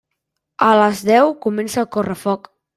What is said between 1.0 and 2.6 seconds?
deu comença el correfoc.